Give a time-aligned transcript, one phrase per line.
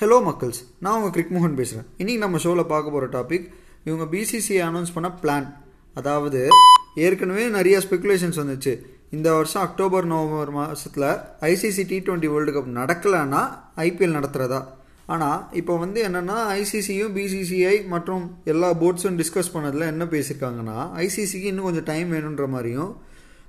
[0.00, 0.60] Hello மக்கள்ஸ்.
[0.78, 3.46] நான் உங்கள் கிரிக்மோகன் பேசுகிறேன் இன்றைக்கி நம்ம ஷோவில் பார்க்க போகிற டாபிக்
[3.84, 5.48] இவங்க பிசிசிஐ அனௌன்ஸ் பண்ண பிளான்
[5.94, 6.40] அதாவது
[6.94, 8.72] ஏற்கனவே நிறைய ஸ்பெகுலேஷன்ஸ் வந்துச்சு.
[9.10, 11.06] இந்த வருஷம் அக்டோபர் நவம்பர் மாதத்தில்
[11.40, 13.42] ICC T twenty world cup நடக்கலைன்னா
[13.76, 14.60] ஐபிஎல் நடத்துகிறதா
[15.06, 21.64] ஆனால் இப்போ வந்து என்னென்னா ஐசிசியும் பிசிசிஐ மற்றும் எல்லா போர்ட்ஸும் டிஸ்கஸ் பண்ணதில் என்ன பேசியிருக்காங்கன்னா ஐசிசிக்கு இன்னும்
[21.64, 22.90] கொஞ்சம் டைம் வேணுன்ற மாதிரியும்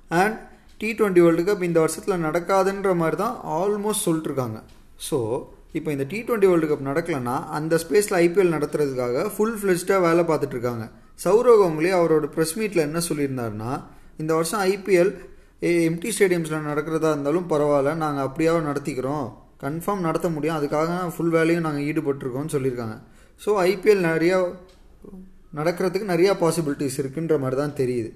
[0.08, 0.36] and
[0.78, 4.60] T twenty world cup இந்த வருஷத்தில் நடக்காதுன்ற மாதிரி தான் ஆல்மோஸ்ட் சொல்லிட்டுருக்காங்க
[5.10, 5.18] ஸோ
[5.78, 10.56] இப்போ இந்த டி டுவெண்ட்டி வேர்ல்டு கப் நடக்கலைன்னா அந்த ஸ்பேஸில் ஐபிஎல் நடத்துறதுக்காக ஃபுல் ஃப்ளெஜ்டாக வேலை பார்த்துட்டு
[10.56, 10.86] இருக்காங்க
[11.24, 13.72] சௌரவ் கங்குலி அவரோட ப்ரெஸ் மீட்டில் என்ன சொல்லியிருந்தாருன்னா
[14.22, 15.12] இந்த வருஷம் ஐபிஎல்
[15.88, 19.26] எம்டி ஸ்டேடியம்ஸில் நடக்கிறதா இருந்தாலும் பரவாயில்ல நாங்கள் அப்படியாவது நடத்திக்கிறோம்.
[19.64, 20.56] கன்ஃபார்ம் நடத்த முடியும்.
[20.58, 22.96] அதுக்காக ஃபுல் வேலையும் நாங்கள் ஈடுபட்டிருக்கோம்னு சொல்லியிருக்காங்க.
[23.40, 24.38] ஸோ ஐபிஎல் நிறையா
[25.58, 28.10] நடக்கிறதுக்கு நிறையா பாசிபிலிட்டிஸ் இருக்குன்ற மாதிரி தான் தெரியுது.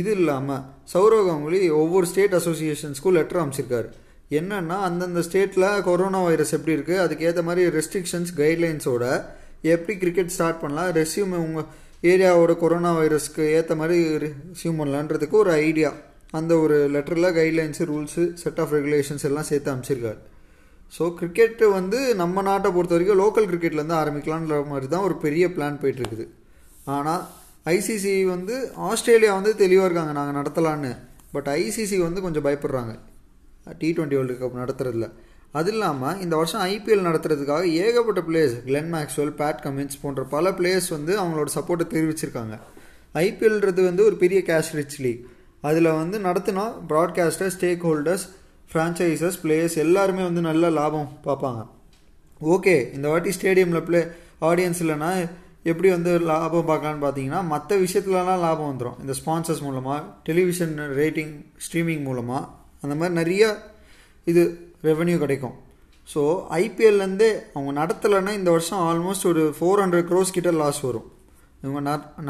[0.00, 3.88] இது இல்லாமல் சௌரவ் கங்குலி ஒவ்வொரு ஸ்டேட் அசோசியேஷன்ஸ்க்கும் லெட்டர் அமைச்சிருக்காரு
[4.30, 9.04] என்னன்னா அந்தந்த ஸ்டேட்டில் கொரோனா வைரஸ் எப்படி இருக்குது அதுக்கேற்ற மாதிரி ரெஸ்ட்ரிக்ஷன்ஸ் கைட்லைன்ஸோட
[9.62, 11.68] எப்படி கிரிக்கெட் ஸ்டார்ட் பண்ணலாம் ரெசியூம் உங்கள்
[12.02, 15.90] ஏரியாவோட கொரோனா வைரஸ்க்கு ஏற்ற மாதிரி ரெசியூம் பண்ணலான்றதுக்கு ஒரு ஐடியா
[16.32, 20.20] அந்த ஒரு லெட்டரில் guidelines rules set of regulations எல்லாம் சேர்த்து அமைச்சிருக்காரு
[20.92, 25.80] ஸோ கிரிக்கெட்டு வந்து நம்ம நாட்டை பொறுத்த வரைக்கும் லோக்கல் கிரிக்கெட்லேருந்து ஆரம்பிக்கலான்ற மாதிரி தான் ஒரு பெரிய பிளான்
[25.82, 26.26] போயிட்டுருக்குது.
[26.84, 27.22] ஆனால்
[27.66, 30.92] ஐசிசி வந்து ஆஸ்திரேலியா வந்து தெளிவாக இருக்காங்க நாங்கள் நடத்தலான்னு
[31.32, 32.94] பட் ஐசிசி வந்து கொஞ்சம் பயப்படுறாங்க.
[33.78, 35.08] டி டுவெண்ட்டி வேர்ல்டு கப் நடத்துறதுல.
[35.52, 40.88] அது இல்லாமல் இந்த வருஷம் ஐபிஎல் நடத்துறதுக்காக ஏகப்பட்ட players Glenn Maxwell Pat Cummins போன்ற பல பிளேயர்ஸ்
[40.88, 42.56] வந்து அவங்களோட சப்போர்ட்டை தெரிவிச்சிருக்காங்க.
[43.14, 45.22] ஐபிஎல்ன்றது வந்து ஒரு பெரிய கேஷ் ரிச் லீக்
[45.60, 48.26] அதில் வந்து நடத்தினா broadcaster stakeholders
[48.72, 51.66] franchises players எல்லாருமே வந்து நல்ல லாபம் பார்ப்பாங்க.
[52.40, 54.00] ஓகே இந்த வாட்டி ஸ்டேடியமில் ப்ளே
[54.40, 55.10] ஆடியன்ஸ் இல்லைன்னா
[55.62, 61.32] எப்படி வந்து லாபம் பார்க்கலான்னு பார்த்தீங்கன்னா மற்ற விஷயத்துலலாம் லாபம் வந்துடும் இந்த ஸ்பான்சர்ஸ் மூலமாக டெலிவிஷன் ரேட்டிங்
[61.66, 62.44] ஸ்ட்ரீமிங் மூலமாக
[62.82, 63.42] அந்த மாதிரி நிறைய
[64.32, 64.42] இது
[64.88, 65.54] ரெவென்யூ கிடைக்கும்.
[66.08, 66.22] ஸோ
[66.62, 71.06] ஐபிஎல்லேருந்தே அவங்க நடத்தலைன்னா இந்த வருஷம் ஆல்மோஸ்ட் ஒரு ஃபோர் ஹண்ட்ரட் க்ரோஸ் கிட்ட லாஸ் வரும்.
[71.62, 71.80] இவங்க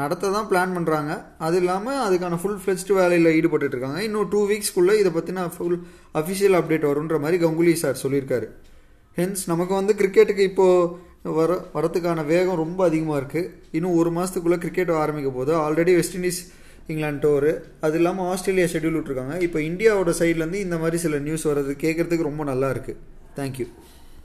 [0.01, 1.11] நடத்த தான் பிளான் பண்ணுறாங்க
[1.45, 3.99] அது இல்லாமல் அதுக்கான ஃபுல் ஃப்ளெஜ்டு வேலையில் ஈடுபட்டு இருக்காங்க.
[4.07, 5.77] இன்னும் டூ வீக்ஸ்க்குள்ளே இதை பற்றின ஃபுல்
[6.21, 8.47] அஃபிஷியல் அப்டேட் வரும்ன்ற மாதிரி கங்குலி சார் சொல்லியிருக்காரு.
[9.17, 14.91] ஹென்ஸ் நமக்கு வந்து கிரிக்கெட்டுக்கு இப்போது வர வரத்துக்கான வேகம் ரொம்ப அதிகமாக இருக்குது இன்னும் ஒரு மாதத்துக்குள்ளே கிரிக்கெட்
[15.03, 16.41] ஆரம்பிக்க போது already West Indies
[16.87, 21.73] England tour அது இல்லாமல் ஆஸ்திரேலியா ஷெடியூல் விட்ருக்காங்க இப்போ இந்தியாவோட சைட்லேருந்து இந்த மாதிரி சில நியூஸ் வர்றது
[21.79, 22.99] கேட்குறதுக்கு ரொம்ப நல்லா இருக்குது
[23.35, 23.67] தேங்க்யூ